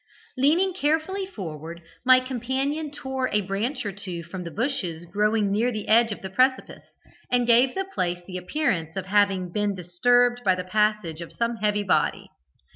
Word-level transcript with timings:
Leaning 0.35 0.73
carefully 0.73 1.27
forward, 1.27 1.83
my 2.03 2.19
companion 2.19 2.89
tore 2.89 3.29
a 3.29 3.41
branch 3.41 3.85
or 3.85 3.91
two 3.91 4.23
from 4.23 4.43
the 4.43 4.49
bushes 4.49 5.05
growing 5.05 5.51
near 5.51 5.71
the 5.71 5.87
edge 5.87 6.11
of 6.11 6.23
the 6.23 6.29
precipice, 6.31 6.85
and 7.31 7.45
gave 7.45 7.75
the 7.75 7.85
place 7.93 8.21
the 8.25 8.35
appearance 8.35 8.95
of 8.95 9.05
having 9.05 9.51
been 9.51 9.75
disturbed 9.75 10.41
by 10.43 10.55
the 10.55 10.63
passage 10.63 11.21
of 11.21 11.31
some 11.31 11.57
heavy 11.57 11.83
body. 11.83 12.31